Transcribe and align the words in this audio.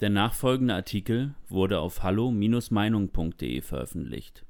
Der 0.00 0.10
nachfolgende 0.10 0.74
Artikel 0.74 1.34
wurde 1.48 1.80
auf 1.80 2.02
hallo-meinung.de 2.02 3.62
veröffentlicht. 3.62 4.44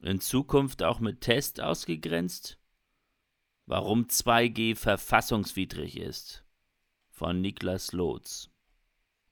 In 0.00 0.20
Zukunft 0.20 0.84
auch 0.84 1.00
mit 1.00 1.22
Test 1.22 1.60
ausgegrenzt? 1.60 2.56
Warum 3.66 4.04
2G 4.04 4.76
verfassungswidrig 4.76 5.98
ist. 5.98 6.44
Von 7.10 7.40
Niklas 7.40 7.90
Lotz. 7.92 8.48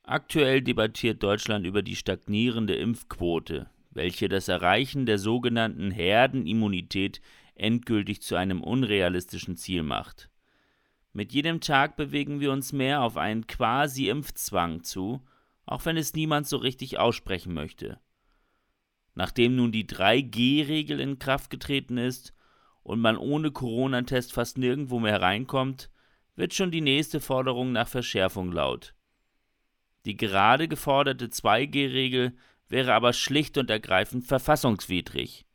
Aktuell 0.02 0.60
debattiert 0.60 1.22
Deutschland 1.22 1.64
über 1.66 1.82
die 1.82 1.96
stagnierende 1.96 2.74
Impfquote, 2.74 3.70
welche 3.90 4.28
das 4.28 4.48
Erreichen 4.48 5.06
der 5.06 5.18
sogenannten 5.18 5.92
Herdenimmunität 5.92 7.20
endgültig 7.54 8.22
zu 8.22 8.34
einem 8.34 8.60
unrealistischen 8.60 9.56
Ziel 9.56 9.84
macht. 9.84 10.30
Mit 11.12 11.32
jedem 11.32 11.60
Tag 11.60 11.96
bewegen 11.96 12.40
wir 12.40 12.52
uns 12.52 12.72
mehr 12.72 13.02
auf 13.02 13.16
einen 13.16 13.46
Quasi-Impfzwang 13.46 14.84
zu, 14.84 15.22
auch 15.66 15.84
wenn 15.84 15.96
es 15.96 16.14
niemand 16.14 16.46
so 16.46 16.56
richtig 16.56 16.98
aussprechen 16.98 17.54
möchte. 17.54 18.00
Nachdem 19.14 19.56
nun 19.56 19.72
die 19.72 19.86
3G-Regel 19.86 21.00
in 21.00 21.18
Kraft 21.18 21.50
getreten 21.50 21.98
ist 21.98 22.34
und 22.82 23.00
man 23.00 23.16
ohne 23.16 23.50
Corona-Test 23.50 24.32
fast 24.32 24.58
nirgendwo 24.58 25.00
mehr 25.00 25.20
reinkommt, 25.20 25.90
wird 26.36 26.54
schon 26.54 26.70
die 26.70 26.80
nächste 26.80 27.20
Forderung 27.20 27.72
nach 27.72 27.88
Verschärfung 27.88 28.52
laut. 28.52 28.94
Die 30.04 30.16
gerade 30.16 30.68
geforderte 30.68 31.26
2G-Regel 31.26 32.36
wäre 32.68 32.94
aber 32.94 33.12
schlicht 33.12 33.58
und 33.58 33.70
ergreifend 33.70 34.24
verfassungswidrig. 34.24 35.46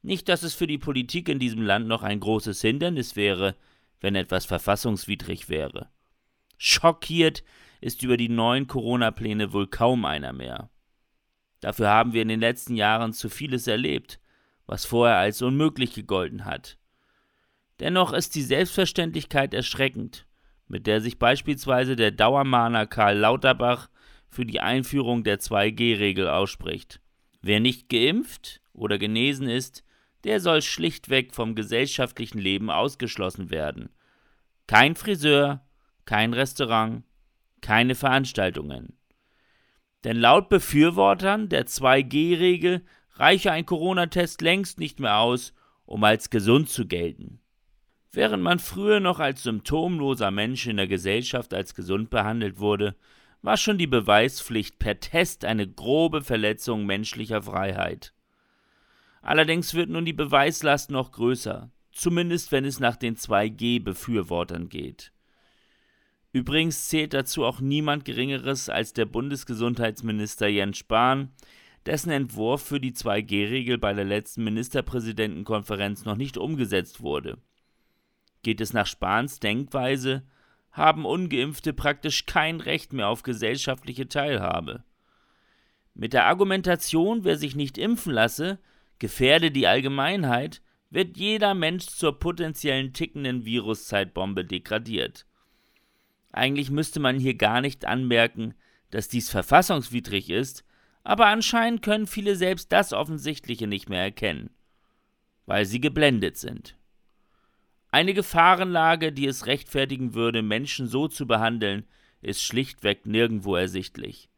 Nicht, 0.00 0.28
dass 0.28 0.42
es 0.42 0.54
für 0.54 0.66
die 0.66 0.78
Politik 0.78 1.28
in 1.28 1.38
diesem 1.38 1.62
Land 1.62 1.86
noch 1.86 2.02
ein 2.02 2.20
großes 2.20 2.60
Hindernis 2.60 3.14
wäre, 3.16 3.54
wenn 4.02 4.14
etwas 4.14 4.44
verfassungswidrig 4.44 5.48
wäre. 5.48 5.88
Schockiert 6.58 7.42
ist 7.80 8.02
über 8.02 8.18
die 8.18 8.28
neuen 8.28 8.66
Corona-Pläne 8.66 9.52
wohl 9.52 9.66
kaum 9.66 10.04
einer 10.04 10.32
mehr. 10.32 10.70
Dafür 11.60 11.88
haben 11.88 12.12
wir 12.12 12.22
in 12.22 12.28
den 12.28 12.40
letzten 12.40 12.76
Jahren 12.76 13.12
zu 13.12 13.28
vieles 13.28 13.66
erlebt, 13.66 14.20
was 14.66 14.84
vorher 14.84 15.16
als 15.16 15.40
unmöglich 15.40 15.94
gegolten 15.94 16.44
hat. 16.44 16.76
Dennoch 17.80 18.12
ist 18.12 18.34
die 18.34 18.42
Selbstverständlichkeit 18.42 19.54
erschreckend, 19.54 20.26
mit 20.68 20.86
der 20.86 21.00
sich 21.00 21.18
beispielsweise 21.18 21.96
der 21.96 22.10
Dauermahner 22.10 22.86
Karl 22.86 23.16
Lauterbach 23.16 23.88
für 24.28 24.46
die 24.46 24.60
Einführung 24.60 25.24
der 25.24 25.40
2G-Regel 25.40 26.28
ausspricht. 26.28 27.00
Wer 27.40 27.60
nicht 27.60 27.88
geimpft 27.88 28.60
oder 28.72 28.98
genesen 28.98 29.48
ist, 29.48 29.84
der 30.24 30.40
soll 30.40 30.62
schlichtweg 30.62 31.34
vom 31.34 31.54
gesellschaftlichen 31.54 32.38
Leben 32.38 32.70
ausgeschlossen 32.70 33.50
werden. 33.50 33.90
Kein 34.66 34.94
Friseur, 34.94 35.66
kein 36.04 36.32
Restaurant, 36.32 37.04
keine 37.60 37.94
Veranstaltungen. 37.94 38.98
Denn 40.04 40.16
laut 40.16 40.48
Befürwortern 40.48 41.48
der 41.48 41.66
2G-Regel 41.66 42.84
reiche 43.14 43.52
ein 43.52 43.66
Corona-Test 43.66 44.40
längst 44.42 44.78
nicht 44.78 44.98
mehr 44.98 45.18
aus, 45.18 45.52
um 45.84 46.02
als 46.04 46.30
gesund 46.30 46.68
zu 46.68 46.86
gelten. 46.86 47.40
Während 48.10 48.42
man 48.42 48.58
früher 48.58 49.00
noch 49.00 49.20
als 49.20 49.42
symptomloser 49.42 50.30
Mensch 50.30 50.66
in 50.66 50.76
der 50.76 50.86
Gesellschaft 50.86 51.54
als 51.54 51.74
gesund 51.74 52.10
behandelt 52.10 52.58
wurde, 52.58 52.96
war 53.40 53.56
schon 53.56 53.78
die 53.78 53.86
Beweispflicht 53.86 54.78
per 54.78 55.00
Test 55.00 55.44
eine 55.44 55.66
grobe 55.66 56.22
Verletzung 56.22 56.84
menschlicher 56.86 57.42
Freiheit. 57.42 58.12
Allerdings 59.22 59.74
wird 59.74 59.88
nun 59.88 60.04
die 60.04 60.12
Beweislast 60.12 60.90
noch 60.90 61.12
größer, 61.12 61.70
zumindest 61.92 62.50
wenn 62.50 62.64
es 62.64 62.80
nach 62.80 62.96
den 62.96 63.16
2G-Befürwortern 63.16 64.68
geht. 64.68 65.12
Übrigens 66.32 66.88
zählt 66.88 67.14
dazu 67.14 67.44
auch 67.44 67.60
niemand 67.60 68.04
Geringeres 68.04 68.68
als 68.68 68.94
der 68.94 69.04
Bundesgesundheitsminister 69.04 70.48
Jens 70.48 70.78
Spahn, 70.78 71.30
dessen 71.86 72.10
Entwurf 72.10 72.62
für 72.62 72.80
die 72.80 72.92
2G-Regel 72.92 73.78
bei 73.78 73.92
der 73.92 74.04
letzten 74.04 74.42
Ministerpräsidentenkonferenz 74.44 76.04
noch 76.04 76.16
nicht 76.16 76.36
umgesetzt 76.36 77.00
wurde. 77.00 77.38
Geht 78.42 78.60
es 78.60 78.72
nach 78.72 78.86
Spahns 78.86 79.38
Denkweise, 79.40 80.24
haben 80.72 81.04
ungeimpfte 81.04 81.72
praktisch 81.72 82.26
kein 82.26 82.60
Recht 82.60 82.92
mehr 82.92 83.08
auf 83.08 83.22
gesellschaftliche 83.22 84.08
Teilhabe. 84.08 84.84
Mit 85.94 86.14
der 86.14 86.26
Argumentation, 86.26 87.24
wer 87.24 87.36
sich 87.36 87.54
nicht 87.54 87.76
impfen 87.76 88.12
lasse, 88.12 88.58
gefährde 89.02 89.50
die 89.50 89.66
Allgemeinheit, 89.66 90.62
wird 90.90 91.16
jeder 91.16 91.54
Mensch 91.54 91.86
zur 91.86 92.20
potenziellen 92.20 92.92
tickenden 92.92 93.44
Viruszeitbombe 93.44 94.44
degradiert. 94.44 95.26
Eigentlich 96.30 96.70
müsste 96.70 97.00
man 97.00 97.18
hier 97.18 97.34
gar 97.34 97.60
nicht 97.60 97.84
anmerken, 97.84 98.54
dass 98.90 99.08
dies 99.08 99.28
verfassungswidrig 99.28 100.30
ist, 100.30 100.64
aber 101.02 101.26
anscheinend 101.26 101.82
können 101.82 102.06
viele 102.06 102.36
selbst 102.36 102.70
das 102.70 102.92
Offensichtliche 102.92 103.66
nicht 103.66 103.88
mehr 103.88 104.02
erkennen, 104.02 104.50
weil 105.46 105.66
sie 105.66 105.80
geblendet 105.80 106.36
sind. 106.36 106.76
Eine 107.90 108.14
Gefahrenlage, 108.14 109.10
die 109.10 109.26
es 109.26 109.46
rechtfertigen 109.46 110.14
würde, 110.14 110.42
Menschen 110.42 110.86
so 110.86 111.08
zu 111.08 111.26
behandeln, 111.26 111.88
ist 112.20 112.40
schlichtweg 112.40 113.04
nirgendwo 113.04 113.56
ersichtlich. 113.56 114.30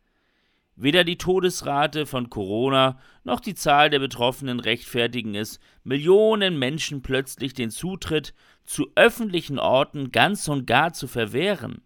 Weder 0.77 1.05
die 1.05 1.19
Todesrate 1.19 2.05
von 2.05 2.31
Corona 2.31 2.99
noch 3.23 3.41
die 3.41 3.55
Zahl 3.55 3.91
der 3.91 4.01
Betroffenen 4.01 4.59
rechtfertigen 4.59 5.35
es, 5.37 5.61
Millionen 5.85 6.59
Menschen 6.59 7.03
plötzlich 7.03 7.55
den 7.55 7.71
Zutritt 7.71 8.35
zu 8.65 8.91
öffentlichen 8.97 9.59
Orten 9.59 10.11
ganz 10.11 10.49
und 10.49 10.67
gar 10.67 10.93
zu 10.93 11.07
verwehren. 11.07 11.83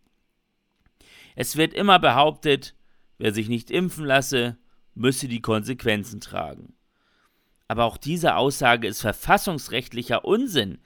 Es 1.36 1.56
wird 1.56 1.74
immer 1.74 1.98
behauptet, 1.98 2.74
wer 3.18 3.34
sich 3.34 3.48
nicht 3.48 3.70
impfen 3.70 4.06
lasse, 4.06 4.56
müsse 4.94 5.28
die 5.28 5.42
Konsequenzen 5.42 6.20
tragen. 6.20 6.74
Aber 7.68 7.84
auch 7.84 7.98
diese 7.98 8.36
Aussage 8.36 8.88
ist 8.88 9.02
verfassungsrechtlicher 9.02 10.24
Unsinn, 10.24 10.78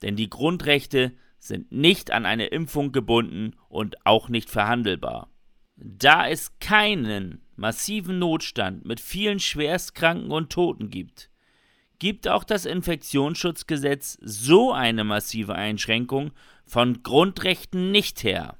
denn 0.00 0.16
die 0.16 0.30
Grundrechte 0.30 1.12
sind 1.38 1.70
nicht 1.70 2.10
an 2.10 2.24
eine 2.24 2.46
Impfung 2.46 2.92
gebunden 2.92 3.54
und 3.68 4.06
auch 4.06 4.30
nicht 4.30 4.48
verhandelbar. 4.48 5.28
Da 5.76 6.28
es 6.28 6.58
keinen 6.58 7.40
massiven 7.60 8.18
Notstand 8.18 8.86
mit 8.86 9.00
vielen 9.00 9.38
Schwerstkranken 9.38 10.30
und 10.30 10.50
Toten 10.50 10.88
gibt, 10.88 11.28
gibt 11.98 12.26
auch 12.26 12.42
das 12.42 12.64
Infektionsschutzgesetz 12.64 14.16
so 14.22 14.72
eine 14.72 15.04
massive 15.04 15.54
Einschränkung 15.54 16.32
von 16.64 17.02
Grundrechten 17.02 17.90
nicht 17.90 18.24
her. 18.24 18.56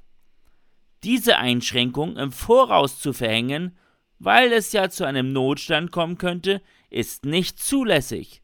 Diese 1.03 1.39
Einschränkung 1.39 2.15
im 2.15 2.31
Voraus 2.31 2.99
zu 2.99 3.11
verhängen, 3.11 3.75
weil 4.19 4.53
es 4.53 4.71
ja 4.71 4.91
zu 4.91 5.03
einem 5.03 5.33
Notstand 5.33 5.91
kommen 5.91 6.19
könnte, 6.19 6.61
ist 6.91 7.25
nicht 7.25 7.57
zulässig. 7.59 8.43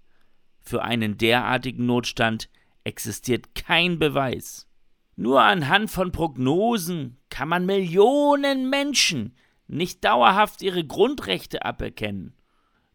Für 0.63 0.81
einen 0.81 1.19
derartigen 1.19 1.85
Notstand 1.85 2.49
existiert 2.83 3.53
kein 3.53 3.99
Beweis. 3.99 4.67
Nur 5.15 5.43
anhand 5.43 5.91
von 5.91 6.11
Prognosen 6.11 7.17
kann 7.29 7.47
man 7.47 7.67
Millionen 7.67 8.71
Menschen 8.71 9.35
nicht 9.67 10.03
dauerhaft 10.03 10.61
ihre 10.61 10.85
Grundrechte 10.85 11.65
aberkennen. 11.65 12.33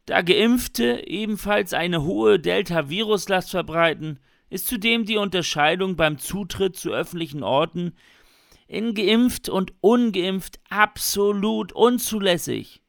Da 0.06 0.22
Geimpfte 0.22 1.06
ebenfalls 1.06 1.75
eine 1.75 2.03
hohe 2.03 2.41
Delta-Viruslast 2.41 3.50
verbreiten, 3.50 4.19
ist 4.50 4.66
zudem 4.66 5.05
die 5.05 5.16
Unterscheidung 5.16 5.97
beim 5.97 6.19
Zutritt 6.19 6.77
zu 6.77 6.91
öffentlichen 6.91 7.43
Orten 7.43 7.94
in 8.66 8.94
geimpft 8.94 9.49
und 9.49 9.72
ungeimpft 9.81 10.59
absolut 10.71 11.72
unzulässig. 11.72 12.82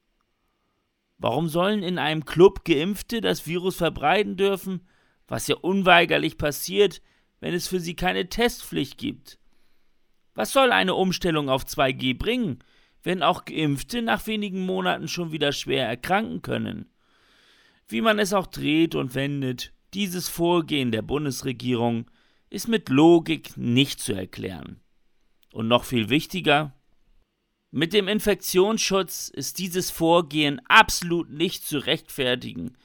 Warum 1.17 1.47
sollen 1.47 1.83
in 1.83 1.99
einem 1.99 2.25
Club 2.25 2.65
Geimpfte 2.65 3.21
das 3.21 3.47
Virus 3.47 3.75
verbreiten 3.75 4.35
dürfen, 4.35 4.87
was 5.27 5.47
ja 5.47 5.55
unweigerlich 5.55 6.37
passiert, 6.37 7.01
wenn 7.39 7.53
es 7.53 7.67
für 7.67 7.79
sie 7.79 7.95
keine 7.95 8.27
Testpflicht 8.29 8.97
gibt? 8.97 9.39
Was 10.35 10.51
soll 10.51 10.71
eine 10.71 10.95
Umstellung 10.95 11.49
auf 11.49 11.63
2G 11.63 12.17
bringen, 12.17 12.59
wenn 13.03 13.21
auch 13.21 13.45
Geimpfte 13.45 14.01
nach 14.01 14.25
wenigen 14.27 14.65
Monaten 14.65 15.07
schon 15.07 15.31
wieder 15.31 15.51
schwer 15.51 15.87
erkranken 15.87 16.41
können. 16.41 16.89
Wie 17.87 18.01
man 18.01 18.17
es 18.17 18.33
auch 18.33 18.47
dreht 18.47 18.95
und 18.95 19.13
wendet, 19.13 19.73
dieses 19.93 20.29
Vorgehen 20.29 20.91
der 20.91 21.01
Bundesregierung 21.01 22.09
ist 22.49 22.67
mit 22.67 22.89
Logik 22.89 23.55
nicht 23.57 23.99
zu 23.99 24.13
erklären. 24.13 24.79
Und 25.51 25.67
noch 25.67 25.83
viel 25.83 26.09
wichtiger, 26.09 26.73
mit 27.75 27.91
dem 27.93 28.07
Infektionsschutz 28.07 29.29
ist 29.29 29.57
dieses 29.57 29.89
Vorgehen 29.89 30.61
absolut 30.67 31.31
nicht 31.31 31.65
zu 31.65 31.79
rechtfertigen, 31.79 32.77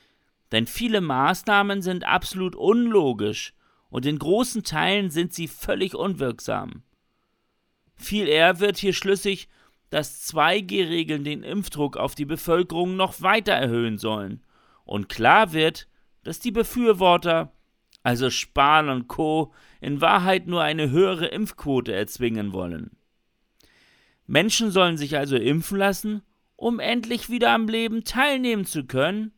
denn 0.51 0.67
viele 0.67 1.03
Maßnahmen 1.03 1.83
sind 1.83 2.05
absolut 2.05 2.57
unlogisch 2.57 3.53
und 3.91 4.07
in 4.07 4.19
großen 4.19 4.65
Teilen 4.65 5.11
sind 5.11 5.35
sie 5.35 5.47
völlig 5.47 5.95
unwirksam. 5.95 6.85
Viel 7.97 8.29
eher 8.29 8.61
wird 8.61 8.79
hier 8.79 8.95
schlüssig, 8.95 9.51
dass 9.91 10.33
2G-Regeln 10.33 11.25
den 11.25 11.43
Impfdruck 11.43 11.97
auf 11.97 12.15
die 12.15 12.25
Bevölkerung 12.25 12.97
noch 12.97 13.21
weiter 13.23 13.53
erhöhen 13.53 13.99
sollen. 13.99 14.43
Und 14.85 15.09
klar 15.09 15.53
wird, 15.53 15.89
dass 16.25 16.41
die 16.41 16.51
Befürworter, 16.51 17.53
also 18.03 18.31
Spahn 18.31 18.89
und 18.89 19.09
Co., 19.09 19.53
in 19.81 20.01
Wahrheit 20.01 20.47
nur 20.47 20.63
eine 20.63 20.91
höhere 20.91 21.27
Impfquote 21.27 21.93
erzwingen 21.93 22.53
wollen. 22.53 22.91
Menschen 24.27 24.71
sollen 24.71 24.97
sich 24.97 25.17
also 25.17 25.37
impfen 25.37 25.79
lassen, 25.79 26.23
um 26.57 26.81
endlich 26.81 27.31
wieder 27.31 27.53
am 27.53 27.69
Leben 27.69 28.05
teilnehmen 28.05 28.67
zu 28.67 28.85
können? 28.85 29.33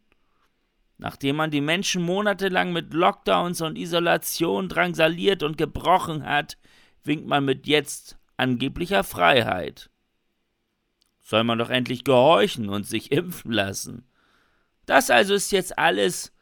Nachdem 0.98 1.36
man 1.36 1.50
die 1.50 1.60
Menschen 1.60 2.02
monatelang 2.02 2.72
mit 2.72 2.92
Lockdowns 2.92 3.60
und 3.60 3.78
Isolation 3.78 4.68
drangsaliert 4.68 5.42
und 5.42 5.56
gebrochen 5.56 6.24
hat, 6.24 6.58
winkt 7.04 7.26
man 7.26 7.44
mit 7.44 7.66
jetzt 7.66 8.18
angeblicher 8.36 9.04
Freiheit. 9.04 9.89
Soll 11.30 11.44
man 11.44 11.60
doch 11.60 11.70
endlich 11.70 12.02
gehorchen 12.02 12.68
und 12.68 12.88
sich 12.88 13.12
impfen 13.12 13.52
lassen. 13.52 14.04
Das 14.84 15.10
also 15.10 15.32
ist 15.32 15.52
jetzt 15.52 15.78
alles, 15.78 16.32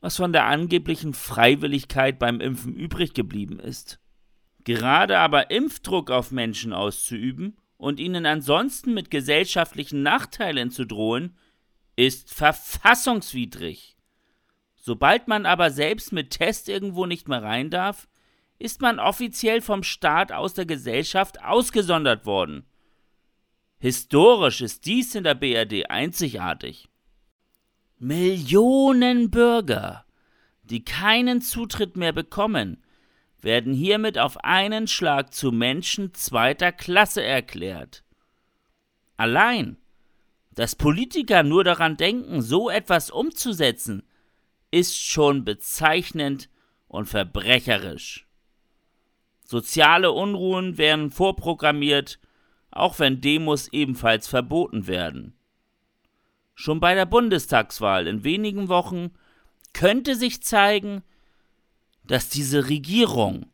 was 0.00 0.16
von 0.16 0.32
der 0.32 0.46
angeblichen 0.46 1.14
Freiwilligkeit 1.14 2.18
beim 2.18 2.40
Impfen 2.40 2.74
übrig 2.74 3.14
geblieben 3.14 3.60
ist. 3.60 4.00
Gerade 4.64 5.20
aber 5.20 5.52
Impfdruck 5.52 6.10
auf 6.10 6.32
Menschen 6.32 6.72
auszuüben 6.72 7.56
und 7.76 8.00
ihnen 8.00 8.26
ansonsten 8.26 8.94
mit 8.94 9.12
gesellschaftlichen 9.12 10.02
Nachteilen 10.02 10.72
zu 10.72 10.86
drohen, 10.86 11.36
ist 11.94 12.34
verfassungswidrig. 12.34 13.96
Sobald 14.74 15.28
man 15.28 15.46
aber 15.46 15.70
selbst 15.70 16.12
mit 16.12 16.30
Test 16.30 16.68
irgendwo 16.68 17.06
nicht 17.06 17.28
mehr 17.28 17.44
rein 17.44 17.70
darf, 17.70 18.08
ist 18.58 18.80
man 18.80 18.98
offiziell 18.98 19.60
vom 19.60 19.84
Staat 19.84 20.32
aus 20.32 20.52
der 20.54 20.66
Gesellschaft 20.66 21.40
ausgesondert 21.44 22.26
worden. 22.26 22.66
Historisch 23.82 24.60
ist 24.60 24.86
dies 24.86 25.16
in 25.16 25.24
der 25.24 25.34
BRD 25.34 25.90
einzigartig. 25.90 26.88
Millionen 27.98 29.28
Bürger, 29.28 30.06
die 30.62 30.84
keinen 30.84 31.42
Zutritt 31.42 31.96
mehr 31.96 32.12
bekommen, 32.12 32.84
werden 33.40 33.74
hiermit 33.74 34.18
auf 34.18 34.44
einen 34.44 34.86
Schlag 34.86 35.34
zu 35.34 35.50
Menschen 35.50 36.14
zweiter 36.14 36.70
Klasse 36.70 37.24
erklärt. 37.24 38.04
Allein, 39.16 39.78
dass 40.52 40.76
Politiker 40.76 41.42
nur 41.42 41.64
daran 41.64 41.96
denken, 41.96 42.40
so 42.40 42.70
etwas 42.70 43.10
umzusetzen, 43.10 44.04
ist 44.70 44.96
schon 44.96 45.44
bezeichnend 45.44 46.50
und 46.86 47.06
verbrecherisch. 47.06 48.28
Soziale 49.44 50.12
Unruhen 50.12 50.78
werden 50.78 51.10
vorprogrammiert, 51.10 52.20
auch 52.72 52.98
wenn 52.98 53.20
Demos 53.20 53.68
ebenfalls 53.68 54.26
verboten 54.26 54.86
werden. 54.86 55.34
Schon 56.54 56.80
bei 56.80 56.94
der 56.94 57.06
Bundestagswahl 57.06 58.06
in 58.06 58.24
wenigen 58.24 58.68
Wochen 58.68 59.10
könnte 59.72 60.16
sich 60.16 60.42
zeigen, 60.42 61.02
dass 62.06 62.28
diese 62.28 62.68
Regierung 62.68 63.46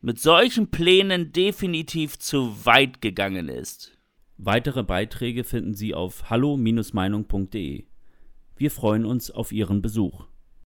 mit 0.00 0.20
solchen 0.20 0.70
Plänen 0.70 1.32
definitiv 1.32 2.18
zu 2.18 2.64
weit 2.64 3.00
gegangen 3.00 3.48
ist. 3.48 3.96
Weitere 4.38 4.82
Beiträge 4.82 5.44
finden 5.44 5.74
Sie 5.74 5.94
auf 5.94 6.30
hallo-meinung.de. 6.30 7.84
Wir 8.56 8.70
freuen 8.70 9.04
uns 9.04 9.30
auf 9.30 9.52
Ihren 9.52 9.82
Besuch. 9.82 10.26